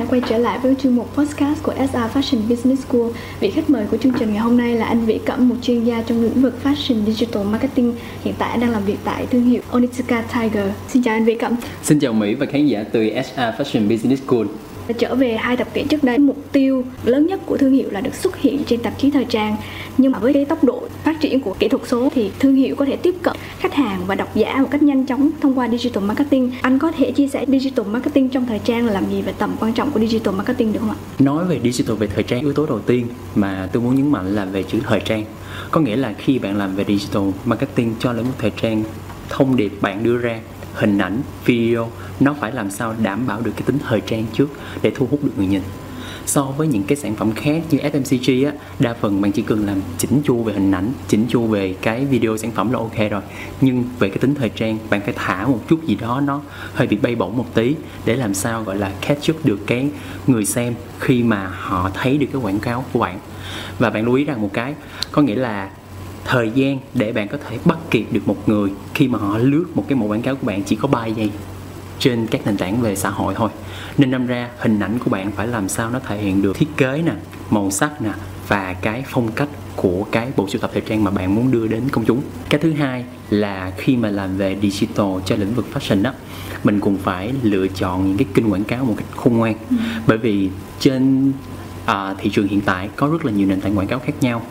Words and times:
đã 0.00 0.06
quay 0.10 0.20
trở 0.28 0.38
lại 0.38 0.58
với 0.62 0.74
chuyên 0.82 0.96
mục 0.96 1.14
podcast 1.14 1.62
của 1.62 1.74
SR 1.74 2.16
Fashion 2.16 2.48
Business 2.48 2.86
School. 2.86 3.06
Vị 3.40 3.50
khách 3.50 3.70
mời 3.70 3.86
của 3.90 3.96
chương 3.96 4.12
trình 4.18 4.28
ngày 4.28 4.38
hôm 4.38 4.56
nay 4.56 4.74
là 4.74 4.86
anh 4.86 5.06
Vĩ 5.06 5.18
Cẩm, 5.18 5.48
một 5.48 5.54
chuyên 5.62 5.84
gia 5.84 6.02
trong 6.02 6.22
lĩnh 6.22 6.42
vực 6.42 6.54
Fashion 6.64 7.04
Digital 7.04 7.44
Marketing, 7.44 7.94
hiện 8.24 8.34
tại 8.38 8.58
đang 8.58 8.70
làm 8.70 8.84
việc 8.84 8.96
tại 9.04 9.26
thương 9.30 9.42
hiệu 9.42 9.62
Onitsuka 9.70 10.22
Tiger. 10.22 10.66
Xin 10.88 11.02
chào 11.02 11.14
anh 11.14 11.24
Vĩ 11.24 11.34
Cẩm. 11.34 11.56
Xin 11.82 11.98
chào 11.98 12.12
Mỹ 12.12 12.34
và 12.34 12.46
khán 12.46 12.66
giả 12.66 12.84
từ 12.92 13.10
SR 13.10 13.40
Fashion 13.40 13.88
Business 13.88 14.22
School. 14.26 14.46
Trở 14.98 15.14
về 15.14 15.36
hai 15.36 15.56
thập 15.56 15.74
kỷ 15.74 15.82
trước 15.82 16.04
đây, 16.04 16.18
mục 16.18 16.36
tiêu 16.52 16.84
lớn 17.04 17.26
nhất 17.26 17.40
của 17.46 17.56
thương 17.56 17.72
hiệu 17.72 17.88
là 17.90 18.00
được 18.00 18.14
xuất 18.14 18.36
hiện 18.36 18.62
trên 18.66 18.82
tạp 18.82 18.98
chí 18.98 19.10
thời 19.10 19.24
trang. 19.24 19.56
Nhưng 19.98 20.12
mà 20.12 20.18
với 20.18 20.32
cái 20.32 20.44
tốc 20.44 20.64
độ 20.64 20.82
phát 21.04 21.20
triển 21.20 21.40
của 21.40 21.54
kỹ 21.58 21.68
thuật 21.68 21.82
số 21.88 22.08
thì 22.14 22.30
thương 22.38 22.54
hiệu 22.54 22.76
có 22.76 22.84
thể 22.84 22.96
tiếp 22.96 23.14
cận 23.22 23.36
khách 23.58 23.74
hàng 23.74 24.00
và 24.06 24.14
độc 24.14 24.36
giả 24.36 24.56
một 24.62 24.68
cách 24.70 24.82
nhanh 24.82 25.06
chóng 25.06 25.30
thông 25.40 25.58
qua 25.58 25.68
digital 25.68 26.04
marketing. 26.04 26.52
Anh 26.62 26.78
có 26.78 26.92
thể 26.92 27.12
chia 27.12 27.28
sẻ 27.28 27.44
digital 27.48 27.86
marketing 27.86 28.28
trong 28.28 28.46
thời 28.46 28.58
trang 28.58 28.86
là 28.86 28.92
làm 28.92 29.10
gì 29.10 29.22
và 29.22 29.32
tầm 29.32 29.56
quan 29.60 29.72
trọng 29.72 29.90
của 29.90 30.00
digital 30.00 30.34
marketing 30.34 30.72
được 30.72 30.80
không 30.80 30.90
ạ? 30.90 30.96
Nói 31.18 31.44
về 31.44 31.60
digital 31.62 31.96
về 31.96 32.06
thời 32.06 32.22
trang, 32.22 32.40
yếu 32.40 32.52
tố 32.52 32.66
đầu 32.66 32.78
tiên 32.78 33.06
mà 33.34 33.68
tôi 33.72 33.82
muốn 33.82 33.94
nhấn 33.94 34.12
mạnh 34.12 34.34
là 34.34 34.44
về 34.44 34.62
chữ 34.62 34.78
thời 34.84 35.00
trang. 35.00 35.24
Có 35.70 35.80
nghĩa 35.80 35.96
là 35.96 36.14
khi 36.18 36.38
bạn 36.38 36.56
làm 36.56 36.74
về 36.74 36.84
digital 36.88 37.22
marketing 37.44 37.94
cho 37.98 38.12
lĩnh 38.12 38.24
vực 38.24 38.34
thời 38.38 38.52
trang, 38.62 38.84
thông 39.28 39.56
điệp 39.56 39.72
bạn 39.80 40.04
đưa 40.04 40.18
ra 40.18 40.40
hình 40.74 40.98
ảnh, 40.98 41.20
video, 41.44 41.90
nó 42.20 42.34
phải 42.40 42.52
làm 42.52 42.70
sao 42.70 42.94
đảm 43.02 43.26
bảo 43.26 43.40
được 43.40 43.52
cái 43.56 43.62
tính 43.66 43.78
thời 43.88 44.00
trang 44.00 44.24
trước 44.32 44.50
để 44.82 44.92
thu 44.94 45.08
hút 45.10 45.24
được 45.24 45.32
người 45.36 45.46
nhìn. 45.46 45.62
So 46.26 46.42
với 46.42 46.68
những 46.68 46.82
cái 46.82 46.96
sản 46.96 47.16
phẩm 47.16 47.32
khác 47.32 47.62
như 47.70 47.78
FMCG 47.78 48.46
á, 48.46 48.52
đa 48.78 48.94
phần 48.94 49.20
bạn 49.20 49.32
chỉ 49.32 49.42
cần 49.42 49.66
làm 49.66 49.80
chỉnh 49.98 50.20
chu 50.24 50.42
về 50.42 50.52
hình 50.52 50.72
ảnh, 50.72 50.92
chỉnh 51.08 51.26
chu 51.28 51.46
về 51.46 51.74
cái 51.82 52.04
video 52.04 52.36
sản 52.36 52.50
phẩm 52.50 52.72
là 52.72 52.78
ok 52.78 53.10
rồi. 53.10 53.22
Nhưng 53.60 53.84
về 53.98 54.08
cái 54.08 54.18
tính 54.18 54.34
thời 54.34 54.48
trang, 54.48 54.78
bạn 54.90 55.00
phải 55.00 55.14
thả 55.16 55.46
một 55.46 55.60
chút 55.68 55.84
gì 55.86 55.94
đó 55.94 56.20
nó 56.20 56.40
hơi 56.74 56.86
bị 56.86 56.96
bay 56.96 57.14
bổng 57.14 57.36
một 57.36 57.54
tí 57.54 57.74
để 58.04 58.16
làm 58.16 58.34
sao, 58.34 58.62
gọi 58.62 58.76
là, 58.76 58.92
catch 59.00 59.30
up 59.30 59.46
được 59.46 59.58
cái 59.66 59.90
người 60.26 60.44
xem 60.44 60.74
khi 60.98 61.22
mà 61.22 61.46
họ 61.46 61.90
thấy 61.94 62.18
được 62.18 62.26
cái 62.32 62.42
quảng 62.42 62.60
cáo 62.60 62.84
của 62.92 63.00
bạn. 63.00 63.18
Và 63.78 63.90
bạn 63.90 64.04
lưu 64.04 64.14
ý 64.14 64.24
rằng 64.24 64.42
một 64.42 64.50
cái, 64.52 64.74
có 65.12 65.22
nghĩa 65.22 65.34
là 65.36 65.70
thời 66.24 66.50
gian 66.54 66.78
để 66.94 67.12
bạn 67.12 67.28
có 67.28 67.38
thể 67.48 67.58
bắt 67.64 67.78
kịp 67.90 68.06
được 68.10 68.28
một 68.28 68.48
người 68.48 68.70
khi 68.94 69.08
mà 69.08 69.18
họ 69.18 69.38
lướt 69.38 69.66
một 69.74 69.84
cái 69.88 69.98
mẫu 69.98 70.08
quảng 70.08 70.22
cáo 70.22 70.36
của 70.36 70.46
bạn 70.46 70.62
chỉ 70.62 70.76
có 70.76 70.88
3 70.88 71.06
giây 71.06 71.30
trên 71.98 72.26
các 72.26 72.46
nền 72.46 72.56
tảng 72.56 72.80
về 72.80 72.96
xã 72.96 73.10
hội 73.10 73.34
thôi. 73.36 73.50
Nên 73.98 74.10
năm 74.10 74.26
ra 74.26 74.48
hình 74.58 74.80
ảnh 74.80 74.98
của 74.98 75.10
bạn 75.10 75.32
phải 75.36 75.46
làm 75.46 75.68
sao 75.68 75.90
nó 75.90 75.98
thể 75.98 76.18
hiện 76.18 76.42
được 76.42 76.56
thiết 76.56 76.68
kế 76.76 77.02
nè 77.06 77.12
màu 77.50 77.70
sắc 77.70 78.02
nè 78.02 78.12
và 78.48 78.72
cái 78.72 79.04
phong 79.06 79.32
cách 79.32 79.48
của 79.76 80.06
cái 80.12 80.28
bộ 80.36 80.48
sưu 80.48 80.60
tập 80.60 80.70
thời 80.72 80.82
trang 80.82 81.04
mà 81.04 81.10
bạn 81.10 81.34
muốn 81.34 81.50
đưa 81.50 81.66
đến 81.66 81.82
công 81.92 82.04
chúng. 82.04 82.22
Cái 82.48 82.60
thứ 82.60 82.72
hai 82.72 83.04
là 83.30 83.72
khi 83.76 83.96
mà 83.96 84.10
làm 84.10 84.36
về 84.36 84.56
digital 84.62 85.06
cho 85.24 85.36
lĩnh 85.36 85.54
vực 85.54 85.66
fashion 85.74 86.02
đó 86.02 86.12
mình 86.64 86.80
cũng 86.80 86.96
phải 86.96 87.32
lựa 87.42 87.66
chọn 87.68 88.06
những 88.06 88.16
cái 88.16 88.26
kênh 88.34 88.52
quảng 88.52 88.64
cáo 88.64 88.84
một 88.84 88.94
cách 88.96 89.06
khôn 89.16 89.36
ngoan. 89.36 89.54
Ừ. 89.70 89.76
bởi 90.06 90.18
vì 90.18 90.50
trên 90.80 91.32
à, 91.84 92.14
thị 92.18 92.30
trường 92.30 92.48
hiện 92.48 92.60
tại 92.60 92.88
có 92.96 93.08
rất 93.08 93.24
là 93.24 93.32
nhiều 93.32 93.48
nền 93.48 93.60
tảng 93.60 93.78
quảng 93.78 93.86
cáo 93.86 93.98
khác 93.98 94.14
nhau. 94.20 94.42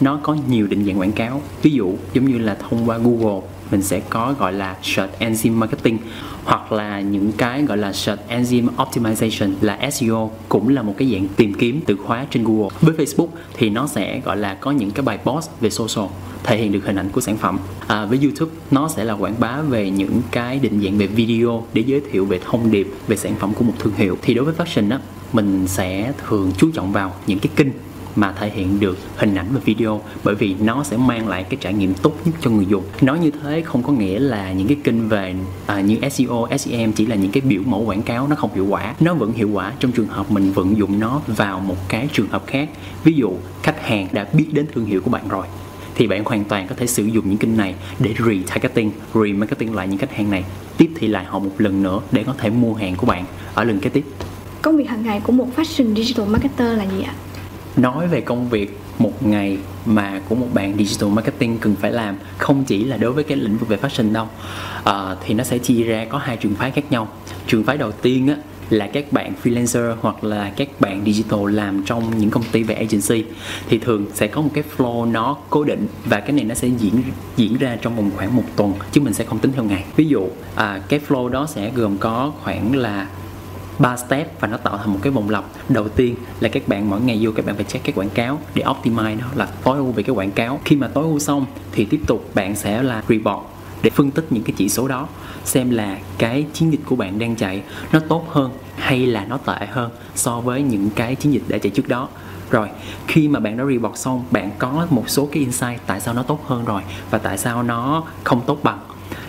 Nó 0.00 0.20
có 0.22 0.36
nhiều 0.48 0.66
định 0.66 0.84
dạng 0.84 1.00
quảng 1.00 1.12
cáo. 1.12 1.42
Ví 1.62 1.70
dụ 1.70 1.94
giống 2.12 2.24
như 2.24 2.38
là 2.38 2.54
thông 2.54 2.88
qua 2.88 2.98
Google 2.98 3.40
mình 3.70 3.82
sẽ 3.82 4.00
có 4.00 4.34
gọi 4.38 4.52
là 4.52 4.76
search 4.82 5.18
engine 5.18 5.54
marketing 5.54 5.98
hoặc 6.44 6.72
là 6.72 7.00
những 7.00 7.32
cái 7.32 7.62
gọi 7.62 7.78
là 7.78 7.92
search 7.92 8.22
engine 8.28 8.68
optimization 8.76 9.52
là 9.60 9.90
SEO 9.90 10.30
cũng 10.48 10.68
là 10.68 10.82
một 10.82 10.94
cái 10.96 11.10
dạng 11.12 11.28
tìm 11.36 11.54
kiếm 11.54 11.80
từ 11.86 11.96
khóa 11.96 12.26
trên 12.30 12.44
Google. 12.44 12.68
Với 12.80 12.94
Facebook 12.94 13.28
thì 13.54 13.70
nó 13.70 13.86
sẽ 13.86 14.20
gọi 14.24 14.36
là 14.36 14.54
có 14.54 14.70
những 14.70 14.90
cái 14.90 15.02
bài 15.02 15.18
post 15.24 15.50
về 15.60 15.70
social 15.70 16.06
thể 16.44 16.56
hiện 16.56 16.72
được 16.72 16.84
hình 16.84 16.96
ảnh 16.96 17.08
của 17.10 17.20
sản 17.20 17.36
phẩm. 17.36 17.58
À, 17.86 18.04
với 18.04 18.18
YouTube 18.22 18.52
nó 18.70 18.88
sẽ 18.88 19.04
là 19.04 19.14
quảng 19.14 19.34
bá 19.38 19.60
về 19.60 19.90
những 19.90 20.22
cái 20.30 20.58
định 20.58 20.80
dạng 20.84 20.98
về 20.98 21.06
video 21.06 21.64
để 21.72 21.82
giới 21.86 22.02
thiệu 22.10 22.24
về 22.24 22.40
thông 22.44 22.70
điệp 22.70 22.88
về 23.08 23.16
sản 23.16 23.34
phẩm 23.38 23.52
của 23.54 23.64
một 23.64 23.74
thương 23.78 23.94
hiệu. 23.96 24.18
Thì 24.22 24.34
đối 24.34 24.44
với 24.44 24.54
fashion 24.54 24.90
á 24.90 24.98
mình 25.32 25.68
sẽ 25.68 26.12
thường 26.26 26.52
chú 26.58 26.70
trọng 26.74 26.92
vào 26.92 27.14
những 27.26 27.38
cái 27.38 27.50
kênh 27.56 27.68
mà 28.16 28.32
thể 28.32 28.50
hiện 28.50 28.80
được 28.80 28.98
hình 29.16 29.34
ảnh 29.34 29.46
và 29.52 29.60
video 29.64 30.00
bởi 30.24 30.34
vì 30.34 30.54
nó 30.60 30.84
sẽ 30.84 30.96
mang 30.96 31.28
lại 31.28 31.44
cái 31.44 31.58
trải 31.60 31.74
nghiệm 31.74 31.94
tốt 31.94 32.12
nhất 32.24 32.34
cho 32.40 32.50
người 32.50 32.66
dùng. 32.66 32.84
Nói 33.00 33.18
như 33.18 33.30
thế 33.30 33.62
không 33.62 33.82
có 33.82 33.92
nghĩa 33.92 34.18
là 34.18 34.52
những 34.52 34.68
cái 34.68 34.76
kênh 34.84 35.08
về 35.08 35.34
à, 35.66 35.80
như 35.80 35.96
SEO, 36.10 36.46
SEM 36.58 36.92
chỉ 36.92 37.06
là 37.06 37.16
những 37.16 37.30
cái 37.30 37.40
biểu 37.40 37.62
mẫu 37.66 37.80
quảng 37.80 38.02
cáo 38.02 38.28
nó 38.28 38.36
không 38.36 38.54
hiệu 38.54 38.66
quả. 38.66 38.94
Nó 39.00 39.14
vẫn 39.14 39.32
hiệu 39.32 39.50
quả 39.52 39.72
trong 39.80 39.92
trường 39.92 40.06
hợp 40.06 40.30
mình 40.30 40.52
vận 40.52 40.76
dụng 40.78 41.00
nó 41.00 41.20
vào 41.26 41.60
một 41.60 41.88
cái 41.88 42.08
trường 42.12 42.28
hợp 42.28 42.46
khác. 42.46 42.68
Ví 43.04 43.12
dụ 43.12 43.32
khách 43.62 43.86
hàng 43.86 44.08
đã 44.12 44.26
biết 44.32 44.46
đến 44.52 44.66
thương 44.74 44.86
hiệu 44.86 45.00
của 45.00 45.10
bạn 45.10 45.28
rồi 45.28 45.46
thì 45.94 46.06
bạn 46.06 46.24
hoàn 46.24 46.44
toàn 46.44 46.68
có 46.68 46.74
thể 46.74 46.86
sử 46.86 47.04
dụng 47.04 47.28
những 47.28 47.38
kênh 47.38 47.56
này 47.56 47.74
để 47.98 48.14
retargeting, 48.26 48.90
remarketing 49.14 49.74
lại 49.74 49.88
những 49.88 49.98
khách 49.98 50.14
hàng 50.14 50.30
này. 50.30 50.44
Tiếp 50.76 50.90
thị 50.94 51.08
lại 51.08 51.24
họ 51.24 51.38
một 51.38 51.50
lần 51.58 51.82
nữa 51.82 52.00
để 52.12 52.24
có 52.24 52.34
thể 52.38 52.50
mua 52.50 52.74
hàng 52.74 52.96
của 52.96 53.06
bạn. 53.06 53.24
Ở 53.54 53.64
lần 53.64 53.80
kế 53.80 53.90
tiếp 53.90 54.04
công 54.62 54.76
việc 54.76 54.88
hàng 54.88 55.02
ngày 55.02 55.20
của 55.24 55.32
một 55.32 55.46
fashion 55.56 55.94
digital 55.94 56.26
marketer 56.26 56.78
là 56.78 56.84
gì 56.84 57.02
ạ? 57.02 57.14
Nói 57.76 58.08
về 58.08 58.20
công 58.20 58.48
việc 58.48 58.78
một 58.98 59.26
ngày 59.26 59.58
mà 59.86 60.20
của 60.28 60.34
một 60.34 60.46
bạn 60.54 60.76
digital 60.78 61.10
marketing 61.10 61.58
cần 61.58 61.74
phải 61.80 61.92
làm 61.92 62.16
không 62.38 62.64
chỉ 62.64 62.84
là 62.84 62.96
đối 62.96 63.12
với 63.12 63.24
cái 63.24 63.36
lĩnh 63.36 63.56
vực 63.56 63.68
về 63.68 63.76
fashion 63.76 64.12
đâu. 64.12 64.26
À, 64.84 65.16
thì 65.26 65.34
nó 65.34 65.44
sẽ 65.44 65.58
chia 65.58 65.82
ra 65.82 66.04
có 66.04 66.18
hai 66.18 66.36
trường 66.36 66.54
phái 66.54 66.70
khác 66.70 66.84
nhau. 66.90 67.08
Trường 67.46 67.64
phái 67.64 67.78
đầu 67.78 67.92
tiên 67.92 68.28
á 68.28 68.36
là 68.70 68.86
các 68.86 69.12
bạn 69.12 69.32
freelancer 69.42 69.94
hoặc 70.00 70.24
là 70.24 70.52
các 70.56 70.68
bạn 70.80 71.02
digital 71.06 71.54
làm 71.54 71.82
trong 71.84 72.18
những 72.18 72.30
công 72.30 72.42
ty 72.52 72.62
về 72.62 72.74
agency. 72.74 73.24
Thì 73.68 73.78
thường 73.78 74.06
sẽ 74.14 74.26
có 74.26 74.40
một 74.40 74.50
cái 74.54 74.64
flow 74.76 75.12
nó 75.12 75.36
cố 75.50 75.64
định 75.64 75.86
và 76.04 76.20
cái 76.20 76.32
này 76.32 76.44
nó 76.44 76.54
sẽ 76.54 76.68
diễn 76.68 77.02
diễn 77.36 77.56
ra 77.56 77.76
trong 77.82 77.96
vòng 77.96 78.10
khoảng 78.16 78.36
một 78.36 78.44
tuần 78.56 78.72
chứ 78.92 79.00
mình 79.00 79.14
sẽ 79.14 79.24
không 79.24 79.38
tính 79.38 79.52
theo 79.52 79.64
ngày. 79.64 79.84
Ví 79.96 80.04
dụ 80.04 80.28
à, 80.54 80.80
cái 80.88 81.00
flow 81.08 81.28
đó 81.28 81.46
sẽ 81.46 81.70
gồm 81.74 81.96
có 81.98 82.32
khoảng 82.42 82.76
là 82.76 83.08
ba 83.78 83.96
step 83.96 84.40
và 84.40 84.48
nó 84.48 84.56
tạo 84.56 84.78
thành 84.78 84.92
một 84.92 84.98
cái 85.02 85.12
vòng 85.12 85.30
lặp. 85.30 85.44
Đầu 85.68 85.88
tiên 85.88 86.14
là 86.40 86.48
các 86.48 86.68
bạn 86.68 86.90
mỗi 86.90 87.00
ngày 87.00 87.18
vô 87.22 87.30
các 87.36 87.46
bạn 87.46 87.56
phải 87.56 87.64
check 87.64 87.84
cái 87.84 87.92
quảng 87.92 88.10
cáo 88.10 88.38
để 88.54 88.62
optimize 88.62 89.18
nó, 89.18 89.26
là 89.34 89.48
tối 89.64 89.76
ưu 89.76 89.92
về 89.92 90.02
cái 90.02 90.14
quảng 90.14 90.30
cáo. 90.30 90.60
Khi 90.64 90.76
mà 90.76 90.88
tối 90.88 91.04
ưu 91.04 91.18
xong 91.18 91.46
thì 91.72 91.84
tiếp 91.84 92.00
tục 92.06 92.30
bạn 92.34 92.56
sẽ 92.56 92.82
là 92.82 93.02
report 93.08 93.42
để 93.82 93.90
phân 93.90 94.10
tích 94.10 94.26
những 94.30 94.42
cái 94.42 94.54
chỉ 94.56 94.68
số 94.68 94.88
đó, 94.88 95.08
xem 95.44 95.70
là 95.70 95.98
cái 96.18 96.46
chiến 96.52 96.72
dịch 96.72 96.80
của 96.86 96.96
bạn 96.96 97.18
đang 97.18 97.36
chạy 97.36 97.62
nó 97.92 98.00
tốt 98.08 98.24
hơn 98.28 98.50
hay 98.76 99.06
là 99.06 99.24
nó 99.24 99.36
tệ 99.36 99.66
hơn 99.70 99.90
so 100.14 100.40
với 100.40 100.62
những 100.62 100.90
cái 100.90 101.14
chiến 101.14 101.32
dịch 101.32 101.42
đã 101.48 101.58
chạy 101.58 101.70
trước 101.70 101.88
đó. 101.88 102.08
Rồi, 102.50 102.68
khi 103.06 103.28
mà 103.28 103.40
bạn 103.40 103.56
đã 103.56 103.64
report 103.64 103.98
xong, 103.98 104.24
bạn 104.30 104.50
có 104.58 104.86
một 104.90 105.04
số 105.08 105.28
cái 105.32 105.40
insight 105.40 105.80
tại 105.86 106.00
sao 106.00 106.14
nó 106.14 106.22
tốt 106.22 106.44
hơn 106.46 106.64
rồi 106.64 106.82
và 107.10 107.18
tại 107.18 107.38
sao 107.38 107.62
nó 107.62 108.04
không 108.24 108.40
tốt 108.46 108.58
bằng. 108.62 108.78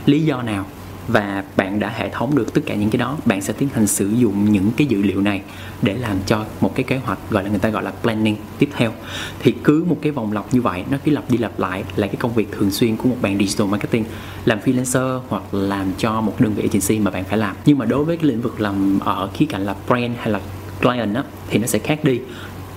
Lý 0.06 0.20
do 0.20 0.42
nào? 0.42 0.66
Và 1.12 1.44
bạn 1.56 1.80
đã 1.80 1.90
hệ 1.90 2.10
thống 2.10 2.36
được 2.36 2.54
tất 2.54 2.62
cả 2.66 2.76
những 2.76 2.90
cái 2.90 2.98
đó. 2.98 3.18
Bạn 3.26 3.42
sẽ 3.42 3.54
tiến 3.54 3.70
hành 3.74 3.88
sử 3.88 4.10
dụng 4.10 4.52
những 4.52 4.72
cái 4.78 4.88
dữ 4.88 5.02
liệu 5.02 5.22
này 5.22 5.42
để 5.82 5.98
làm 5.98 6.18
cho 6.26 6.46
một 6.62 6.76
cái 6.76 6.84
kế 6.84 6.98
hoạch 6.98 7.20
gọi 7.30 7.44
là 7.44 7.50
người 7.50 7.60
ta 7.60 7.70
gọi 7.70 7.84
là 7.84 7.92
planning 7.92 8.36
tiếp 8.60 8.70
theo. 8.76 8.92
Thì 9.40 9.54
cứ 9.64 9.86
một 9.88 9.98
cái 10.02 10.12
vòng 10.12 10.32
lặp 10.32 10.54
như 10.54 10.62
vậy 10.62 10.84
nó 10.92 10.98
cứ 11.06 11.12
lặp 11.12 11.32
đi 11.32 11.38
lặp 11.38 11.60
lại 11.60 11.84
là 11.96 12.08
cái 12.08 12.16
công 12.16 12.34
việc 12.34 12.52
thường 12.52 12.72
xuyên 12.72 12.98
của 12.98 13.10
một 13.10 13.16
bạn 13.22 13.38
digital 13.38 13.68
marketing 13.68 14.06
làm 14.46 14.60
freelancer 14.60 15.22
hoặc 15.30 15.54
làm 15.54 15.94
cho 15.98 16.22
một 16.22 16.36
đơn 16.40 16.54
vị 16.54 16.64
agency 16.64 17.00
mà 17.00 17.12
bạn 17.12 17.24
phải 17.24 17.38
làm. 17.38 17.56
Nhưng 17.66 17.78
mà 17.78 17.86
đối 17.86 18.06
với 18.06 18.18
cái 18.18 18.26
lĩnh 18.26 18.42
vực 18.42 18.62
làm 18.62 19.00
ở 19.00 19.30
khía 19.34 19.46
cạnh 19.46 19.66
là 19.66 19.76
brand 19.88 20.12
hay 20.18 20.30
là 20.30 20.40
client 20.82 21.16
á, 21.16 21.24
thì 21.50 21.60
nó 21.60 21.68
sẽ 21.68 21.80
khác 21.80 22.04
đi. 22.04 22.20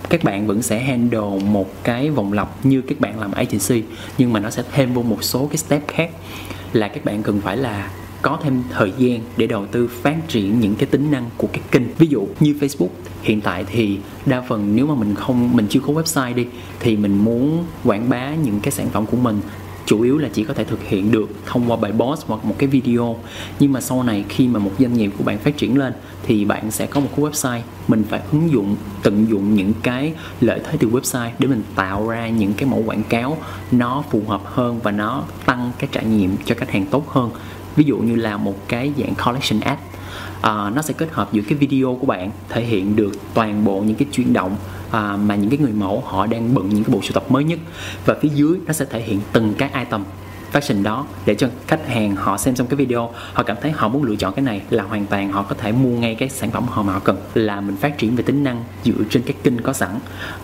Các 0.08 0.24
bạn 0.24 0.46
vẫn 0.46 0.62
sẽ 0.62 0.80
handle 0.80 1.44
một 1.44 1.84
cái 1.84 2.10
vòng 2.10 2.32
lặp 2.32 2.66
như 2.66 2.82
các 2.82 3.00
bạn 3.00 3.20
làm 3.20 3.32
agency 3.32 3.82
nhưng 4.18 4.32
mà 4.32 4.40
nó 4.40 4.50
sẽ 4.50 4.62
thêm 4.72 4.94
vô 4.94 5.02
một 5.02 5.24
số 5.24 5.46
cái 5.46 5.56
step 5.56 5.88
khác 5.88 6.10
là 6.72 6.88
các 6.88 7.04
bạn 7.04 7.22
cần 7.22 7.40
phải 7.40 7.56
là 7.56 7.90
có 8.22 8.38
thêm 8.42 8.62
thời 8.70 8.92
gian 8.98 9.20
để 9.36 9.46
đầu 9.46 9.66
tư 9.66 9.88
phát 9.88 10.28
triển 10.28 10.60
những 10.60 10.74
cái 10.74 10.86
tính 10.86 11.10
năng 11.10 11.30
của 11.36 11.48
cái 11.52 11.62
kênh. 11.70 11.82
Ví 11.98 12.06
dụ 12.06 12.28
như 12.40 12.56
Facebook, 12.60 12.88
hiện 13.22 13.40
tại 13.40 13.64
thì 13.72 13.98
đa 14.26 14.40
phần 14.40 14.76
nếu 14.76 14.86
mà 14.86 14.94
mình 14.94 15.14
không, 15.14 15.56
mình 15.56 15.66
chưa 15.70 15.80
có 15.80 15.92
website 15.92 16.34
đi, 16.34 16.46
thì 16.80 16.96
mình 16.96 17.24
muốn 17.24 17.64
quảng 17.84 18.08
bá 18.08 18.34
những 18.34 18.60
cái 18.60 18.72
sản 18.72 18.88
phẩm 18.90 19.06
của 19.06 19.16
mình, 19.16 19.40
chủ 19.86 20.02
yếu 20.02 20.18
là 20.18 20.28
chỉ 20.32 20.44
có 20.44 20.54
thể 20.54 20.64
thực 20.64 20.82
hiện 20.82 21.10
được 21.10 21.30
thông 21.46 21.70
qua 21.70 21.76
bài 21.76 21.92
post 21.98 22.26
hoặc 22.26 22.44
một 22.44 22.54
cái 22.58 22.68
video. 22.68 23.16
Nhưng 23.58 23.72
mà 23.72 23.80
sau 23.80 24.02
này 24.02 24.24
khi 24.28 24.48
mà 24.48 24.58
một 24.58 24.70
doanh 24.78 24.94
nghiệp 24.94 25.10
của 25.18 25.24
bạn 25.24 25.38
phát 25.38 25.56
triển 25.56 25.78
lên, 25.78 25.92
thì 26.22 26.44
bạn 26.44 26.70
sẽ 26.70 26.86
có 26.86 27.00
một 27.00 27.08
cái 27.16 27.24
website. 27.24 27.60
Mình 27.88 28.04
phải 28.08 28.20
ứng 28.32 28.50
dụng, 28.50 28.76
tận 29.02 29.26
dụng 29.28 29.54
những 29.54 29.72
cái 29.82 30.12
lợi 30.40 30.60
thế 30.64 30.76
từ 30.80 30.88
website 30.90 31.30
để 31.38 31.48
mình 31.48 31.62
tạo 31.74 32.08
ra 32.08 32.28
những 32.28 32.52
cái 32.52 32.68
mẫu 32.68 32.82
quảng 32.86 33.02
cáo 33.08 33.36
nó 33.72 34.04
phù 34.10 34.22
hợp 34.28 34.42
hơn 34.44 34.80
và 34.82 34.90
nó 34.90 35.24
tăng 35.46 35.72
cái 35.78 35.88
trải 35.92 36.04
nghiệm 36.04 36.36
cho 36.44 36.54
khách 36.58 36.70
hàng 36.70 36.86
tốt 36.86 37.08
hơn 37.08 37.30
ví 37.76 37.84
dụ 37.84 37.98
như 37.98 38.14
là 38.14 38.36
một 38.36 38.68
cái 38.68 38.92
dạng 38.98 39.14
collection 39.14 39.60
app 39.60 39.80
à, 40.42 40.70
nó 40.74 40.82
sẽ 40.82 40.94
kết 40.94 41.08
hợp 41.12 41.32
giữa 41.32 41.42
cái 41.48 41.58
video 41.58 41.98
của 42.00 42.06
bạn 42.06 42.30
thể 42.48 42.64
hiện 42.64 42.96
được 42.96 43.12
toàn 43.34 43.64
bộ 43.64 43.80
những 43.80 43.96
cái 43.96 44.08
chuyển 44.12 44.32
động 44.32 44.56
à, 44.90 45.16
mà 45.16 45.34
những 45.34 45.50
cái 45.50 45.58
người 45.58 45.72
mẫu 45.72 46.02
họ 46.06 46.26
đang 46.26 46.54
bận 46.54 46.68
những 46.68 46.84
cái 46.84 46.94
bộ 46.94 47.00
sưu 47.02 47.12
tập 47.12 47.30
mới 47.30 47.44
nhất. 47.44 47.58
Và 48.04 48.14
phía 48.22 48.28
dưới 48.34 48.58
nó 48.66 48.72
sẽ 48.72 48.84
thể 48.84 49.00
hiện 49.00 49.20
từng 49.32 49.54
cái 49.58 49.70
item 49.74 50.04
fashion 50.52 50.82
đó 50.82 51.06
để 51.26 51.34
cho 51.34 51.48
khách 51.66 51.88
hàng 51.88 52.16
họ 52.16 52.38
xem 52.38 52.56
xong 52.56 52.66
cái 52.66 52.76
video 52.76 53.10
họ 53.32 53.42
cảm 53.42 53.56
thấy 53.62 53.70
họ 53.70 53.88
muốn 53.88 54.02
lựa 54.02 54.16
chọn 54.16 54.34
cái 54.34 54.44
này 54.44 54.62
là 54.70 54.84
hoàn 54.84 55.06
toàn 55.06 55.32
họ 55.32 55.42
có 55.42 55.54
thể 55.54 55.72
mua 55.72 55.98
ngay 55.98 56.14
cái 56.14 56.28
sản 56.28 56.50
phẩm 56.50 56.64
họ 56.68 56.82
mà 56.82 56.92
họ 56.92 56.98
cần. 56.98 57.16
Là 57.34 57.60
mình 57.60 57.76
phát 57.76 57.98
triển 57.98 58.16
về 58.16 58.22
tính 58.22 58.44
năng 58.44 58.64
dựa 58.84 59.04
trên 59.10 59.22
các 59.22 59.36
kênh 59.42 59.62
có 59.62 59.72
sẵn. 59.72 59.90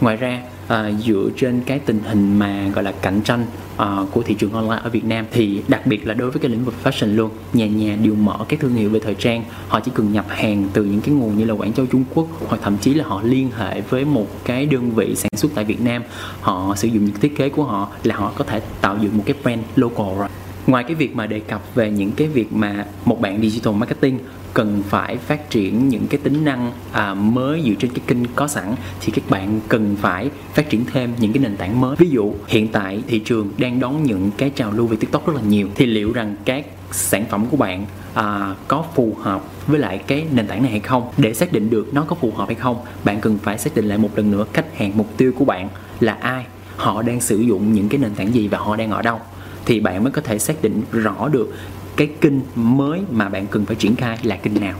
Ngoài 0.01 0.17
ra 0.17 0.41
à, 0.69 0.91
dựa 1.05 1.29
trên 1.37 1.61
cái 1.67 1.79
tình 1.79 2.01
hình 2.05 2.39
mà 2.39 2.69
gọi 2.75 2.85
là 2.85 2.93
cạnh 2.93 3.21
tranh 3.21 3.47
uh, 3.77 4.13
của 4.13 4.23
thị 4.23 4.35
trường 4.35 4.53
online 4.53 4.81
ở 4.85 4.91
Việt 4.91 5.05
Nam 5.05 5.27
thì 5.31 5.63
đặc 5.69 5.87
biệt 5.87 6.07
là 6.07 6.15
đối 6.15 6.31
với 6.31 6.41
cái 6.41 6.51
lĩnh 6.51 6.65
vực 6.65 6.75
fashion 6.85 7.17
luôn 7.17 7.31
nhà 7.53 7.67
nhà 7.67 7.97
đều 8.03 8.15
mở 8.15 8.37
cái 8.49 8.57
thương 8.57 8.75
hiệu 8.75 8.91
về 8.91 9.01
thời 9.01 9.15
trang. 9.15 9.45
Họ 9.69 9.81
chỉ 9.81 9.91
cần 9.95 10.13
nhập 10.13 10.27
hàng 10.29 10.69
từ 10.73 10.85
những 10.85 11.01
cái 11.01 11.15
nguồn 11.15 11.39
như 11.39 11.45
là 11.45 11.55
Quảng 11.55 11.73
Châu 11.73 11.87
Trung 11.87 12.05
Quốc 12.15 12.27
hoặc 12.49 12.61
thậm 12.63 12.79
chí 12.79 12.95
là 12.95 13.05
họ 13.05 13.21
liên 13.25 13.51
hệ 13.59 13.81
với 13.81 14.05
một 14.05 14.27
cái 14.45 14.67
đơn 14.67 14.91
vị 14.91 15.15
sản 15.17 15.31
xuất 15.37 15.53
tại 15.55 15.65
Việt 15.65 15.81
Nam. 15.81 16.03
Họ 16.41 16.75
sử 16.77 16.89
dụng 16.89 17.05
những 17.05 17.21
thiết 17.21 17.37
kế 17.37 17.49
của 17.49 17.65
họ 17.65 17.89
là 18.03 18.17
họ 18.17 18.33
có 18.37 18.45
thể 18.45 18.61
tạo 18.81 18.97
dựng 19.01 19.17
một 19.17 19.23
cái 19.27 19.35
brand 19.43 19.61
local 19.77 20.19
rồi 20.19 20.29
ngoài 20.69 20.85
cái 20.85 20.95
việc 20.95 21.17
mà 21.17 21.27
đề 21.27 21.41
cập 21.41 21.75
về 21.75 21.91
những 21.91 22.13
cái 22.13 22.29
việc 22.29 22.53
mà 22.53 22.87
một 23.05 23.21
bạn 23.21 23.41
digital 23.43 23.75
marketing 23.75 24.19
cần 24.55 24.83
phải 24.89 25.17
phát 25.17 25.51
triển 25.51 25.89
những 25.89 26.07
cái 26.07 26.21
tính 26.23 26.45
năng 26.45 26.73
à, 26.93 27.15
mới 27.15 27.63
dựa 27.65 27.75
trên 27.79 27.91
cái 27.91 28.01
kênh 28.07 28.19
có 28.35 28.47
sẵn 28.47 28.75
thì 29.01 29.13
các 29.13 29.31
bạn 29.31 29.61
cần 29.69 29.97
phải 30.01 30.31
phát 30.55 30.71
triển 30.71 30.85
thêm 30.93 31.11
những 31.19 31.33
cái 31.33 31.43
nền 31.43 31.57
tảng 31.57 31.81
mới. 31.81 31.97
Ví 31.97 32.09
dụ 32.11 32.35
hiện 32.47 32.69
tại 32.69 33.03
thị 33.07 33.19
trường 33.19 33.53
đang 33.59 33.81
đón 33.81 34.03
những 34.03 34.31
cái 34.37 34.51
trào 34.51 34.73
lưu 34.73 34.87
về 34.87 34.97
tiktok 34.97 35.27
rất 35.27 35.37
là 35.37 35.43
nhiều 35.43 35.69
thì 35.75 35.87
liệu 35.87 36.13
rằng 36.13 36.37
các 36.45 36.67
sản 36.91 37.25
phẩm 37.31 37.47
của 37.51 37.57
bạn 37.57 37.87
à, 38.15 38.55
có 38.69 38.85
phù 38.95 39.17
hợp 39.21 39.43
với 39.67 39.79
lại 39.79 39.99
cái 39.99 40.27
nền 40.33 40.47
tảng 40.47 40.63
này 40.63 40.71
hay 40.71 40.81
không? 40.81 41.09
Để 41.17 41.35
xác 41.35 41.53
định 41.53 41.71
được 41.71 41.95
nó 41.95 42.05
có 42.05 42.17
phù 42.21 42.33
hợp 42.37 42.47
hay 42.47 42.55
không 42.55 42.77
bạn 43.05 43.21
cần 43.21 43.39
phải 43.43 43.59
xác 43.59 43.75
định 43.75 43.89
lại 43.89 43.99
một 43.99 44.11
lần 44.17 44.31
nữa 44.31 44.45
khách 44.53 44.79
hàng 44.79 44.93
mục 44.97 45.17
tiêu 45.17 45.33
của 45.39 45.45
bạn 45.45 45.69
là 46.01 46.13
ai 46.13 46.45
họ 46.77 47.03
đang 47.03 47.21
sử 47.21 47.39
dụng 47.39 47.73
những 47.73 47.89
cái 47.89 48.01
nền 48.01 48.15
tảng 48.15 48.35
gì 48.35 48.49
và 48.49 48.59
họ 48.59 48.77
đang 48.77 48.91
ở 48.91 49.03
đâu 49.03 49.21
thì 49.69 49.81
bạn 49.81 50.05
mới 50.05 50.13
có 50.13 50.23
thể 50.23 50.39
xác 50.39 50.63
định 50.63 50.83
rõ 50.93 51.29
được 51.29 51.55
cái 51.97 52.09
kênh 52.21 52.35
mới 52.55 53.01
mà 53.11 53.29
bạn 53.29 53.47
cần 53.47 53.67
phải 53.67 53.77
triển 53.77 53.97
khai 53.97 54.19
là 54.23 54.37
kênh 54.37 54.61
nào. 54.61 54.79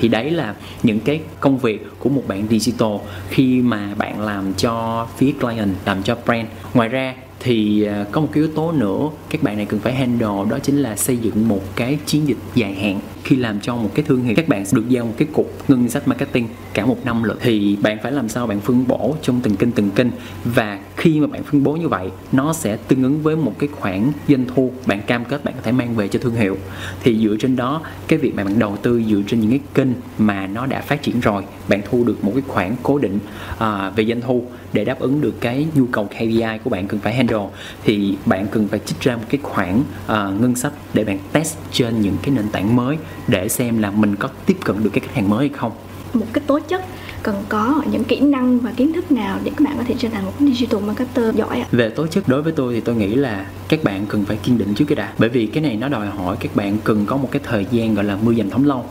Thì 0.00 0.08
đấy 0.08 0.30
là 0.30 0.54
những 0.82 1.00
cái 1.00 1.20
công 1.40 1.58
việc 1.58 1.86
của 1.98 2.08
một 2.08 2.22
bạn 2.28 2.46
digital 2.50 2.92
khi 3.28 3.60
mà 3.60 3.94
bạn 3.98 4.20
làm 4.20 4.54
cho 4.54 5.06
phía 5.16 5.32
client, 5.40 5.74
làm 5.84 6.02
cho 6.02 6.16
brand. 6.26 6.46
Ngoài 6.74 6.88
ra 6.88 7.14
thì 7.40 7.84
à, 7.84 8.04
có 8.12 8.20
một 8.20 8.28
cái 8.32 8.42
yếu 8.42 8.52
tố 8.52 8.72
nữa 8.72 9.08
các 9.28 9.42
bạn 9.42 9.56
này 9.56 9.66
cần 9.66 9.80
phải 9.80 9.94
handle, 9.94 10.50
đó 10.50 10.58
chính 10.62 10.76
là 10.76 10.96
xây 10.96 11.16
dựng 11.16 11.48
một 11.48 11.62
cái 11.76 11.98
chiến 12.06 12.28
dịch 12.28 12.38
dài 12.54 12.74
hạn 12.74 13.00
khi 13.26 13.36
làm 13.36 13.60
cho 13.60 13.76
một 13.76 13.90
cái 13.94 14.04
thương 14.04 14.24
hiệu 14.24 14.34
các 14.36 14.48
bạn 14.48 14.64
được 14.72 14.88
giao 14.88 15.06
một 15.06 15.14
cái 15.16 15.28
cục 15.32 15.52
ngân 15.68 15.88
sách 15.88 16.08
marketing 16.08 16.48
cả 16.74 16.86
một 16.86 17.04
năm 17.04 17.22
lận. 17.22 17.36
Thì 17.40 17.76
bạn 17.82 17.98
phải 18.02 18.12
làm 18.12 18.28
sao 18.28 18.46
bạn 18.46 18.60
phân 18.60 18.88
bổ 18.88 19.16
trong 19.22 19.40
từng 19.40 19.56
kênh 19.56 19.72
từng 19.72 19.90
kênh. 19.90 20.06
Và 20.44 20.78
khi 20.96 21.20
mà 21.20 21.26
bạn 21.26 21.42
phân 21.44 21.62
bố 21.62 21.72
như 21.72 21.88
vậy 21.88 22.10
nó 22.32 22.52
sẽ 22.52 22.76
tương 22.76 23.02
ứng 23.02 23.22
với 23.22 23.36
một 23.36 23.52
cái 23.58 23.68
khoản 23.72 24.12
doanh 24.28 24.44
thu 24.54 24.72
bạn 24.86 25.02
cam 25.02 25.24
kết 25.24 25.44
bạn 25.44 25.54
có 25.54 25.60
thể 25.62 25.72
mang 25.72 25.94
về 25.94 26.08
cho 26.08 26.18
thương 26.18 26.34
hiệu. 26.34 26.56
Thì 27.02 27.18
dựa 27.18 27.36
trên 27.40 27.56
đó 27.56 27.82
cái 28.08 28.18
việc 28.18 28.34
mà 28.34 28.44
bạn 28.44 28.58
đầu 28.58 28.76
tư 28.76 29.02
dựa 29.08 29.22
trên 29.26 29.40
những 29.40 29.50
cái 29.50 29.60
kênh 29.74 29.88
mà 30.18 30.46
nó 30.46 30.66
đã 30.66 30.80
phát 30.80 31.02
triển 31.02 31.20
rồi 31.20 31.42
bạn 31.68 31.80
thu 31.90 32.04
được 32.04 32.24
một 32.24 32.32
cái 32.34 32.42
khoản 32.48 32.76
cố 32.82 32.98
định 32.98 33.18
à, 33.58 33.90
về 33.90 34.04
doanh 34.04 34.20
thu 34.20 34.44
để 34.72 34.84
đáp 34.84 34.98
ứng 34.98 35.20
được 35.20 35.40
cái 35.40 35.66
nhu 35.74 35.86
cầu 35.86 36.04
KPI 36.04 36.58
của 36.64 36.70
bạn 36.70 36.88
cần 36.88 37.00
phải 37.00 37.14
handle 37.14 37.46
thì 37.84 38.16
bạn 38.26 38.46
cần 38.50 38.68
phải 38.68 38.80
trích 38.84 39.00
ra 39.00 39.16
một 39.16 39.22
cái 39.28 39.40
khoản 39.42 39.80
uh, 39.80 40.40
ngân 40.40 40.54
sách 40.54 40.72
để 40.94 41.04
bạn 41.04 41.18
test 41.32 41.56
trên 41.72 42.00
những 42.00 42.16
cái 42.22 42.34
nền 42.34 42.48
tảng 42.48 42.76
mới 42.76 42.96
để 43.28 43.48
xem 43.48 43.78
là 43.78 43.90
mình 43.90 44.16
có 44.16 44.28
tiếp 44.46 44.56
cận 44.64 44.84
được 44.84 44.90
cái 44.92 45.00
khách 45.00 45.14
hàng 45.14 45.28
mới 45.28 45.38
hay 45.38 45.58
không 45.58 45.72
một 46.14 46.26
cái 46.32 46.44
tố 46.46 46.58
chất 46.68 46.84
cần 47.22 47.44
có 47.48 47.82
những 47.90 48.04
kỹ 48.04 48.20
năng 48.20 48.58
và 48.58 48.72
kiến 48.76 48.92
thức 48.92 49.12
nào 49.12 49.38
để 49.44 49.50
các 49.56 49.64
bạn 49.64 49.74
có 49.78 49.84
thể 49.86 49.94
trở 49.98 50.08
thành 50.08 50.24
một 50.24 50.32
digital 50.40 50.80
marketer 50.80 51.36
giỏi 51.36 51.60
ạ? 51.60 51.66
Về 51.72 51.88
tố 51.88 52.06
chất 52.06 52.28
đối 52.28 52.42
với 52.42 52.52
tôi 52.52 52.74
thì 52.74 52.80
tôi 52.80 52.94
nghĩ 52.94 53.14
là 53.14 53.46
các 53.68 53.84
bạn 53.84 54.06
cần 54.06 54.24
phải 54.24 54.36
kiên 54.36 54.58
định 54.58 54.74
trước 54.74 54.84
cái 54.88 54.96
đã. 54.96 55.12
Bởi 55.18 55.28
vì 55.28 55.46
cái 55.46 55.62
này 55.62 55.76
nó 55.76 55.88
đòi 55.88 56.06
hỏi 56.06 56.36
các 56.40 56.56
bạn 56.56 56.78
cần 56.84 57.06
có 57.06 57.16
một 57.16 57.28
cái 57.32 57.42
thời 57.44 57.66
gian 57.70 57.94
gọi 57.94 58.04
là 58.04 58.16
mưa 58.22 58.34
dầm 58.34 58.50
thấm 58.50 58.64
lâu. 58.64 58.84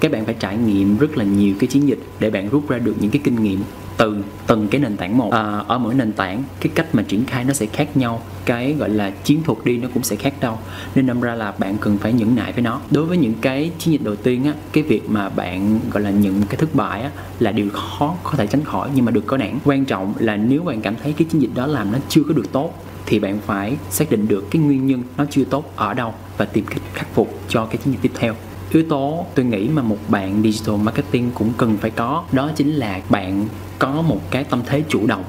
Các 0.00 0.12
bạn 0.12 0.24
phải 0.24 0.34
trải 0.38 0.56
nghiệm 0.56 0.98
rất 0.98 1.18
là 1.18 1.24
nhiều 1.24 1.54
cái 1.58 1.66
chiến 1.66 1.88
dịch 1.88 1.98
để 2.20 2.30
bạn 2.30 2.48
rút 2.48 2.68
ra 2.68 2.78
được 2.78 2.94
những 3.00 3.10
cái 3.10 3.20
kinh 3.24 3.42
nghiệm 3.42 3.60
từ 3.96 4.24
từng 4.46 4.68
cái 4.68 4.80
nền 4.80 4.96
tảng 4.96 5.18
một. 5.18 5.32
À, 5.32 5.64
ở 5.68 5.78
mỗi 5.78 5.94
nền 5.94 6.12
tảng 6.12 6.42
cái 6.60 6.72
cách 6.74 6.86
mà 6.94 7.02
triển 7.02 7.26
khai 7.26 7.44
nó 7.44 7.52
sẽ 7.52 7.66
khác 7.66 7.96
nhau. 7.96 8.22
Cái 8.44 8.72
gọi 8.72 8.88
là 8.88 9.10
chiến 9.10 9.42
thuật 9.42 9.58
đi 9.64 9.78
nó 9.78 9.88
cũng 9.94 10.02
sẽ 10.02 10.16
khác 10.16 10.34
đâu 10.40 10.58
nên 10.94 11.06
đâm 11.06 11.20
ra 11.20 11.34
là 11.34 11.52
bạn 11.58 11.76
cần 11.80 11.98
phải 11.98 12.12
nhẫn 12.12 12.34
nại 12.34 12.52
với 12.52 12.62
nó. 12.62 12.80
Đối 12.90 13.04
với 13.04 13.16
những 13.16 13.34
cái 13.40 13.70
chiến 13.78 13.92
dịch 13.92 14.04
đầu 14.04 14.16
tiên 14.16 14.44
á 14.44 14.52
cái 14.72 14.82
việc 14.84 15.10
mà 15.10 15.28
bạn 15.28 15.80
gọi 15.90 16.02
là 16.02 16.10
những 16.10 16.42
cái 16.48 16.56
thất 16.56 16.74
bại 16.74 17.02
á 17.02 17.10
là 17.38 17.52
điều 17.52 17.70
khó 17.70 18.14
có 18.22 18.30
thể 18.36 18.46
tránh 18.46 18.64
khỏi 18.64 18.88
nhưng 18.94 19.04
mà 19.04 19.10
được 19.10 19.26
có 19.26 19.36
nản. 19.36 19.58
Quan 19.64 19.84
trọng 19.84 20.14
là 20.18 20.36
nếu 20.36 20.62
bạn 20.62 20.82
cảm 20.82 20.94
thấy 21.02 21.12
cái 21.12 21.26
chiến 21.30 21.42
dịch 21.42 21.50
đó 21.54 21.66
làm 21.66 21.92
nó 21.92 21.98
chưa 22.08 22.22
có 22.28 22.34
được 22.34 22.52
tốt 22.52 22.84
thì 23.06 23.18
bạn 23.18 23.38
phải 23.46 23.76
xác 23.90 24.10
định 24.10 24.28
được 24.28 24.50
cái 24.50 24.62
nguyên 24.62 24.86
nhân 24.86 25.02
nó 25.16 25.24
chưa 25.30 25.44
tốt 25.44 25.72
ở 25.76 25.94
đâu 25.94 26.14
và 26.36 26.44
tìm 26.44 26.64
cách 26.66 26.82
khắc 26.94 27.14
phục 27.14 27.38
cho 27.48 27.66
cái 27.66 27.76
chiến 27.76 27.92
dịch 27.92 27.98
tiếp 28.02 28.12
theo 28.14 28.34
yếu 28.72 28.82
tố 28.88 29.26
tôi 29.34 29.44
nghĩ 29.44 29.68
mà 29.68 29.82
một 29.82 29.98
bạn 30.08 30.42
digital 30.42 30.76
marketing 30.76 31.30
cũng 31.34 31.52
cần 31.56 31.76
phải 31.76 31.90
có. 31.90 32.24
Đó 32.32 32.50
chính 32.56 32.72
là 32.72 33.00
bạn 33.08 33.46
có 33.78 34.02
một 34.02 34.30
cái 34.30 34.44
tâm 34.44 34.62
thế 34.66 34.82
chủ 34.88 35.06
động. 35.06 35.24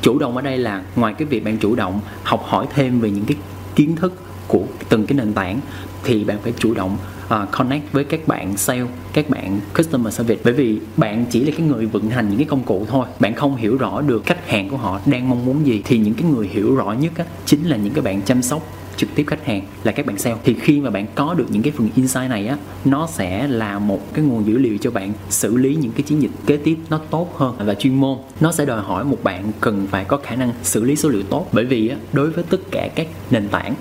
Chủ 0.00 0.18
động 0.18 0.36
ở 0.36 0.42
đây 0.42 0.58
là 0.58 0.82
ngoài 0.96 1.14
cái 1.18 1.26
việc 1.26 1.44
bạn 1.44 1.58
chủ 1.58 1.74
động 1.74 2.00
học 2.22 2.44
hỏi 2.46 2.66
thêm 2.74 3.00
về 3.00 3.10
những 3.10 3.24
cái 3.24 3.36
kiến 3.74 3.96
thức 3.96 4.22
của 4.48 4.62
từng 4.88 5.06
cái 5.06 5.18
nền 5.18 5.32
tảng 5.32 5.60
thì 6.04 6.24
bạn 6.24 6.38
phải 6.42 6.52
chủ 6.58 6.74
động 6.74 6.96
uh, 7.26 7.48
connect 7.58 7.92
với 7.92 8.04
các 8.04 8.28
bạn 8.28 8.56
sale 8.56 8.86
các 9.12 9.30
bạn 9.30 9.60
customer 9.76 10.14
service. 10.14 10.40
Bởi 10.44 10.52
vì 10.52 10.78
bạn 10.96 11.24
chỉ 11.30 11.44
là 11.44 11.52
cái 11.58 11.66
người 11.66 11.86
vận 11.86 12.10
hành 12.10 12.28
những 12.28 12.38
cái 12.38 12.46
công 12.46 12.62
cụ 12.62 12.86
thôi 12.88 13.06
bạn 13.20 13.34
không 13.34 13.56
hiểu 13.56 13.76
rõ 13.76 14.00
được 14.00 14.26
khách 14.26 14.48
hàng 14.48 14.68
của 14.68 14.76
họ 14.76 15.00
đang 15.06 15.28
mong 15.28 15.46
muốn 15.46 15.66
gì. 15.66 15.82
Thì 15.84 15.98
những 15.98 16.14
cái 16.14 16.30
người 16.30 16.48
hiểu 16.48 16.74
rõ 16.74 16.92
nhất 16.92 17.12
á, 17.16 17.24
chính 17.46 17.64
là 17.64 17.76
những 17.76 17.92
cái 17.92 18.02
bạn 18.02 18.22
chăm 18.22 18.42
sóc 18.42 18.62
trực 18.96 19.08
tiếp 19.14 19.24
khách 19.26 19.46
hàng 19.46 19.62
là 19.84 19.92
các 19.92 20.06
bạn 20.06 20.18
sale. 20.18 20.36
Thì 20.44 20.54
khi 20.60 20.80
mà 20.80 20.90
bạn 20.90 21.06
có 21.14 21.34
được 21.34 21.46
những 21.48 21.62
cái 21.62 21.72
phần 21.76 21.88
insight 21.96 22.30
này 22.30 22.46
á 22.46 22.56
nó 22.84 23.06
sẽ 23.12 23.48
là 23.48 23.78
một 23.78 24.14
cái 24.14 24.24
nguồn 24.24 24.46
dữ 24.46 24.58
liệu 24.58 24.78
cho 24.78 24.90
bạn 24.90 25.12
xử 25.30 25.56
lý 25.56 25.74
những 25.74 25.92
cái 25.92 26.02
chiến 26.02 26.22
dịch 26.22 26.30
kế 26.46 26.56
tiếp 26.56 26.76
nó 26.90 27.00
tốt 27.10 27.34
hơn 27.36 27.56
và 27.58 27.74
chuyên 27.74 27.94
môn. 27.94 28.18
Nó 28.40 28.52
sẽ 28.52 28.64
đòi 28.64 28.82
hỏi 28.82 29.04
một 29.04 29.18
bạn 29.22 29.52
cần 29.60 29.86
phải 29.90 30.04
có 30.04 30.16
khả 30.16 30.36
năng 30.36 30.52
xử 30.62 30.84
lý 30.84 30.96
số 30.96 31.08
liệu 31.08 31.22
tốt. 31.22 31.46
Bởi 31.52 31.64
vì 31.64 31.88
á, 31.88 31.96
đối 32.12 32.30
với 32.30 32.44
tất 32.50 32.60
cả 32.70 32.88
các 32.94 33.06
nền 33.30 33.48
tảng 33.48 33.74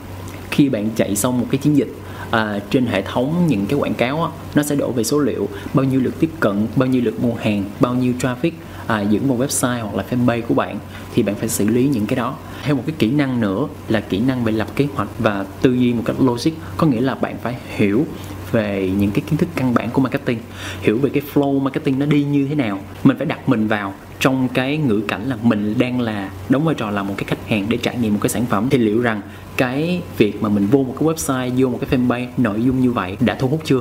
khi 0.52 0.70
bạn 0.70 0.90
chạy 0.96 1.16
xong 1.16 1.40
một 1.40 1.48
cái 1.52 1.58
chiến 1.58 1.78
dịch 1.78 1.94
à, 2.34 2.60
trên 2.70 2.86
hệ 2.86 3.02
thống 3.02 3.48
những 3.48 3.66
cái 3.66 3.80
quảng 3.80 3.94
cáo 3.94 4.24
á, 4.24 4.30
nó 4.56 4.64
sẽ 4.64 4.76
đổ 4.76 4.92
về 4.92 5.04
số 5.04 5.20
liệu 5.20 5.48
bao 5.74 5.86
nhiêu 5.86 6.00
lượt 6.00 6.20
tiếp 6.20 6.30
cận 6.40 6.68
bao 6.76 6.90
nhiêu 6.90 7.02
lượt 7.06 7.24
mua 7.24 7.34
hàng 7.34 7.64
bao 7.80 7.96
nhiêu 7.96 8.14
traffic 8.20 8.52
à, 8.88 9.02
dẫn 9.02 9.28
vào 9.28 9.38
website 9.38 9.82
hoặc 9.82 9.96
là 9.96 10.06
fanpage 10.10 10.42
của 10.42 10.54
bạn 10.54 10.80
thì 11.14 11.24
bạn 11.24 11.36
phải 11.36 11.50
xử 11.50 11.68
lý 11.68 11.88
những 11.88 12.06
cái 12.06 12.16
đó. 12.16 12.36
Thêm 12.64 12.78
một 12.78 12.84
cái 12.86 12.96
kỹ 13.00 13.12
năng 13.12 13.40
nữa 13.40 13.68
là 13.90 14.00
kỹ 14.00 14.20
năng 14.20 14.44
về 14.44 14.52
lập 14.52 14.68
kế 14.76 14.88
hoạch 14.96 15.10
và 15.20 15.46
tư 15.62 15.74
duy 15.74 15.94
một 15.94 16.04
cách 16.06 16.16
logic 16.20 16.52
có 16.78 16.88
nghĩa 16.88 17.02
là 17.02 17.16
bạn 17.16 17.36
phải 17.42 17.56
hiểu 17.76 18.06
về 18.54 18.92
những 18.98 19.12
cái 19.12 19.24
kiến 19.30 19.38
thức 19.38 19.50
căn 19.56 19.74
bản 19.74 19.90
của 19.90 20.02
marketing 20.02 20.40
hiểu 20.82 20.98
về 20.98 21.10
cái 21.10 21.24
flow 21.34 21.60
marketing 21.60 22.00
nó 22.00 22.06
đi 22.06 22.24
như 22.24 22.48
thế 22.48 22.56
nào. 22.56 22.80
Mình 23.04 23.18
phải 23.18 23.26
đặt 23.26 23.50
mình 23.50 23.68
vào 23.68 23.94
trong 24.20 24.48
cái 24.54 24.78
ngữ 24.78 25.02
cảnh 25.08 25.30
là 25.30 25.38
mình 25.42 25.76
đang 25.78 26.02
là 26.02 26.32
đóng 26.50 26.66
vai 26.66 26.76
trò 26.76 26.90
là 26.90 27.04
một 27.04 27.14
cái 27.18 27.26
khách 27.28 27.48
hàng 27.48 27.66
để 27.70 27.78
trải 27.78 27.98
nghiệm 27.98 28.14
một 28.14 28.20
cái 28.22 28.30
sản 28.30 28.46
phẩm. 28.46 28.68
Thì 28.70 28.78
liệu 28.78 29.02
rằng 29.02 29.22
cái 29.58 30.02
việc 30.18 30.42
mà 30.42 30.50
mình 30.50 30.68
vô 30.68 30.84
một 30.84 30.96
cái 31.00 31.08
website 31.08 31.52
vô 31.58 31.70
một 31.70 31.80
cái 31.82 32.00
fanpage 32.00 32.28
nội 32.38 32.64
dung 32.64 32.80
như 32.80 32.92
vậy 32.92 33.18
đã 33.20 33.36
thu 33.36 33.48
hút 33.48 33.62
chưa? 33.64 33.80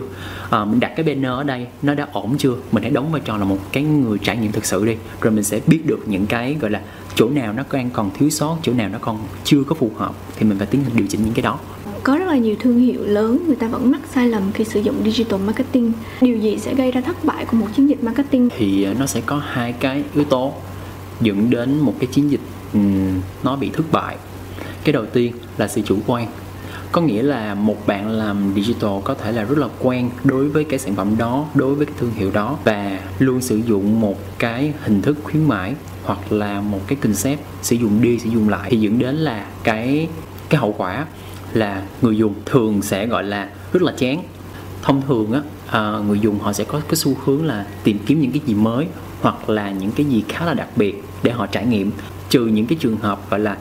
À, 0.51 0.65
mình 0.65 0.81
đặt 0.81 0.93
cái 0.97 1.05
banner 1.05 1.33
ở 1.33 1.43
đây 1.43 1.67
nó 1.83 1.95
đã 1.95 2.07
ổn 2.13 2.35
chưa? 2.39 2.55
Mình 2.73 2.83
hãy 2.83 2.93
đóng 2.93 3.13
vai 3.13 3.23
trò 3.25 3.37
là 3.37 3.45
một 3.45 3.59
cái 3.73 3.83
người 3.83 4.19
trải 4.19 4.37
nghiệm 4.37 4.53
thực 4.53 4.65
sự 4.65 4.87
đi 4.87 4.97
rồi 5.21 5.33
mình 5.33 5.45
sẽ 5.45 5.61
biết 5.67 5.81
được 5.87 6.01
những 6.07 6.27
cái 6.27 6.57
gọi 6.61 6.71
là 6.71 6.81
chỗ 7.15 7.29
nào 7.29 7.53
nó 7.53 7.63
đang 7.73 7.91
còn 7.91 8.11
thiếu 8.15 8.31
sót 8.31 8.57
chỗ 8.63 8.73
nào 8.73 8.89
nó 8.89 8.99
còn 9.01 9.19
chưa 9.45 9.63
có 9.65 9.75
phù 9.75 9.91
hợp. 9.97 10.15
Thì 10.37 10.47
mình 10.47 10.59
phải 10.59 10.67
tiến 10.67 10.85
hành 10.85 10.97
điều 10.97 11.07
chỉnh 11.07 11.25
những 11.25 11.35
cái 11.35 11.43
đó 11.43 11.59
có 12.03 12.17
rất 12.17 12.25
là 12.29 12.37
nhiều 12.37 12.57
thương 12.61 12.79
hiệu 12.79 13.01
lớn, 13.05 13.45
người 13.47 13.57
ta 13.57 13.69
vẫn 13.69 13.91
mắc 13.91 14.01
sai 14.15 14.29
lầm 14.29 14.53
khi 14.53 14.65
sử 14.65 14.81
dụng 14.81 14.95
digital 15.05 15.41
marketing. 15.41 15.93
Điều 16.21 16.37
gì 16.37 16.59
sẽ 16.59 16.75
gây 16.75 16.91
ra 16.91 17.01
thất 17.01 17.25
bại 17.25 17.45
của 17.45 17.57
một 17.57 17.67
chiến 17.77 17.89
dịch 17.89 18.05
marketing? 18.05 18.49
Thì 18.57 18.83
ờ, 18.83 18.95
nó 18.99 19.07
sẽ 19.07 19.21
có 19.27 19.43
hai 19.45 19.73
cái 19.73 20.03
yếu 20.15 20.25
tố 20.25 20.53
dẫn 21.21 21.51
đến 21.51 21.79
một 21.79 21.95
cái 21.99 22.07
chiến 22.13 22.31
dịch 22.31 22.41
nó 23.43 23.57
bị 23.57 23.71
thất 23.73 23.93
bại. 23.93 24.17
Cái 24.85 24.93
đầu 24.93 25.07
tiên 25.07 25.33
là 25.59 25.69
sự 25.69 25.81
chủ 25.81 25.99
quan. 26.07 26.27
Có 26.93 27.01
nghĩa 27.01 27.23
là 27.23 27.55
một 27.55 27.87
bạn 27.87 28.11
làm 28.11 28.53
digital 28.55 28.91
có 29.05 29.15
thể 29.15 29.33
là 29.33 29.45
rất 29.45 29.59
là 29.59 29.69
quen 29.79 30.11
đối 30.25 30.49
với 30.49 30.65
cái 30.65 30.79
sản 30.79 30.95
phẩm 30.95 31.15
đó, 31.19 31.47
đối 31.55 31.75
với 31.75 31.87
cái 31.87 31.95
thương 31.99 32.13
hiệu 32.17 32.31
đó 32.31 32.59
và 32.65 32.99
luôn 33.19 33.41
sử 33.41 33.57
dụng 33.57 34.01
một 34.01 34.19
cái 34.39 34.73
hình 34.83 35.03
thức 35.03 35.17
khuyến 35.23 35.49
mãi 35.49 35.75
hoặc 36.05 36.33
là 36.33 36.61
một 36.61 36.81
cái 36.87 36.97
concept 36.97 37.41
sử 37.63 37.77
dụng 37.77 38.03
đi, 38.03 38.19
sử 38.19 38.31
dụng 38.31 38.49
lại 38.49 38.69
thì 38.71 38.77
dẫn 38.77 38.99
đến 38.99 39.15
là 39.15 39.47
cái 39.65 40.09
cái 40.49 40.61
hậu 40.61 40.75
quả 40.79 41.07
là 41.55 41.83
người 42.03 42.17
dùng 42.17 42.35
thường 42.47 42.83
sẽ 42.83 43.07
gọi 43.07 43.25
là 43.25 43.49
rất 43.73 43.83
là 43.83 43.93
chán. 43.99 44.23
Thông 44.83 45.03
thường 45.07 45.33
á 45.33 45.41
à, 45.67 45.99
người 46.07 46.21
dùng 46.21 46.39
họ 46.39 46.53
sẽ 46.53 46.65
có 46.65 46.81
cái 46.89 46.97
xu 46.97 47.17
hướng 47.25 47.47
là 47.47 47.67
tìm 47.85 47.99
kiếm 48.07 48.21
những 48.21 48.33
cái 48.33 48.41
gì 48.47 48.55
mới 48.55 48.87
hoặc 49.21 49.51
là 49.51 49.71
những 49.71 49.91
cái 49.91 50.07
gì 50.07 50.25
khá 50.29 50.45
là 50.45 50.55
đặc 50.55 50.69
biệt 50.77 51.03
để 51.23 51.33
họ 51.33 51.47
trải 51.47 51.67
nghiệm. 51.67 51.91
Trừ 52.31 52.47
những 52.47 52.67
cái 52.67 52.79
trường 52.81 52.97
hợp 52.97 53.31
gọi 53.31 53.41
là 53.41 53.57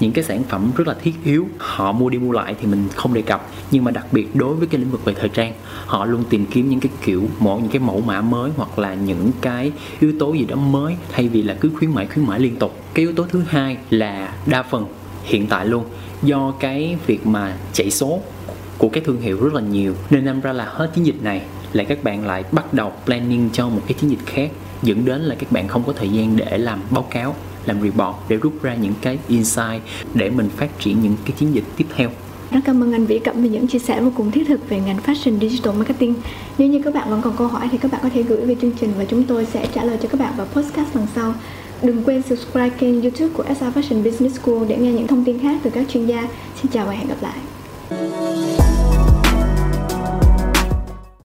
những 0.00 0.12
cái 0.12 0.24
sản 0.24 0.42
phẩm 0.48 0.70
rất 0.76 0.88
là 0.88 0.94
thiết 1.02 1.12
yếu 1.24 1.48
họ 1.58 1.92
mua 1.92 2.10
đi 2.10 2.18
mua 2.18 2.32
lại 2.32 2.54
thì 2.60 2.66
mình 2.66 2.88
không 2.94 3.14
đề 3.14 3.22
cập. 3.22 3.48
Nhưng 3.70 3.84
mà 3.84 3.90
đặc 3.90 4.06
biệt 4.12 4.36
đối 4.36 4.54
với 4.54 4.66
cái 4.66 4.80
lĩnh 4.80 4.90
vực 4.90 5.04
về 5.04 5.14
thời 5.14 5.28
trang 5.28 5.52
họ 5.86 6.04
luôn 6.04 6.24
tìm 6.30 6.46
kiếm 6.46 6.68
những 6.68 6.80
cái 6.80 6.92
kiểu 7.04 7.28
mẫu 7.40 7.58
những 7.58 7.70
cái 7.70 7.80
mẫu 7.80 8.00
mã 8.00 8.20
mới 8.20 8.50
hoặc 8.56 8.78
là 8.78 8.94
những 8.94 9.30
cái 9.40 9.72
yếu 10.00 10.12
tố 10.18 10.32
gì 10.32 10.44
đó 10.44 10.56
mới 10.56 10.96
thay 11.12 11.28
vì 11.28 11.42
là 11.42 11.54
cứ 11.60 11.70
khuyến 11.78 11.94
mãi 11.94 12.06
khuyến 12.06 12.26
mãi 12.26 12.40
liên 12.40 12.56
tục. 12.56 12.82
Cái 12.94 13.04
yếu 13.04 13.14
tố 13.14 13.26
thứ 13.30 13.42
hai 13.48 13.76
là 13.90 14.34
đa 14.46 14.62
phần 14.62 14.86
hiện 15.24 15.46
tại 15.46 15.66
luôn 15.66 15.84
do 16.22 16.54
cái 16.60 16.96
việc 17.06 17.26
mà 17.26 17.56
chạy 17.72 17.90
số 17.90 18.20
của 18.78 18.88
các 18.88 19.04
thương 19.04 19.20
hiệu 19.20 19.44
rất 19.44 19.54
là 19.54 19.60
nhiều 19.60 19.94
nên 20.10 20.24
năm 20.24 20.40
ra 20.40 20.52
là 20.52 20.64
hết 20.64 20.90
chiến 20.94 21.06
dịch 21.06 21.22
này 21.22 21.42
là 21.72 21.84
các 21.84 22.04
bạn 22.04 22.26
lại 22.26 22.44
bắt 22.52 22.74
đầu 22.74 22.92
planning 23.04 23.50
cho 23.52 23.68
một 23.68 23.80
cái 23.86 23.94
chiến 24.00 24.10
dịch 24.10 24.26
khác, 24.26 24.50
dẫn 24.82 25.04
đến 25.04 25.20
là 25.20 25.34
các 25.34 25.52
bạn 25.52 25.68
không 25.68 25.82
có 25.86 25.92
thời 25.92 26.08
gian 26.08 26.36
để 26.36 26.58
làm 26.58 26.82
báo 26.90 27.02
cáo, 27.10 27.34
làm 27.66 27.80
report, 27.82 28.16
để 28.28 28.36
rút 28.36 28.62
ra 28.62 28.74
những 28.74 28.94
cái 29.00 29.18
insight 29.28 29.82
để 30.14 30.30
mình 30.30 30.48
phát 30.56 30.78
triển 30.78 31.02
những 31.02 31.16
cái 31.24 31.32
chiến 31.38 31.54
dịch 31.54 31.64
tiếp 31.76 31.86
theo 31.96 32.10
rất 32.52 32.60
cảm 32.64 32.82
ơn 32.82 32.92
anh 32.92 33.06
Vĩ 33.06 33.18
Cẩm 33.18 33.42
vì 33.42 33.48
những 33.48 33.66
chia 33.66 33.78
sẻ 33.78 34.00
vô 34.00 34.12
cùng 34.16 34.30
thiết 34.30 34.44
thực 34.48 34.68
về 34.68 34.80
ngành 34.80 34.98
fashion 35.06 35.40
digital 35.40 35.74
marketing. 35.74 36.14
Nếu 36.58 36.68
như 36.68 36.80
các 36.84 36.94
bạn 36.94 37.10
vẫn 37.10 37.22
còn 37.22 37.36
câu 37.36 37.46
hỏi 37.46 37.68
thì 37.72 37.78
các 37.78 37.90
bạn 37.90 38.00
có 38.02 38.08
thể 38.14 38.22
gửi 38.22 38.40
về 38.46 38.56
chương 38.62 38.72
trình 38.80 38.92
và 38.98 39.04
chúng 39.04 39.24
tôi 39.24 39.46
sẽ 39.52 39.66
trả 39.74 39.84
lời 39.84 39.98
cho 40.02 40.08
các 40.08 40.20
bạn 40.20 40.32
vào 40.36 40.46
podcast 40.46 40.96
lần 40.96 41.06
sau. 41.14 41.34
Đừng 41.82 42.02
quên 42.04 42.22
subscribe 42.22 42.70
kênh 42.78 43.02
youtube 43.02 43.34
của 43.34 43.44
SA 43.60 43.70
Fashion 43.70 44.04
Business 44.04 44.40
School 44.40 44.66
để 44.68 44.76
nghe 44.76 44.92
những 44.92 45.06
thông 45.06 45.24
tin 45.24 45.38
khác 45.38 45.60
từ 45.62 45.70
các 45.70 45.86
chuyên 45.88 46.06
gia. 46.06 46.28
Xin 46.62 46.72
chào 46.72 46.86
và 46.86 46.92
hẹn 46.92 47.08
gặp 47.08 47.22
lại. 47.22 47.38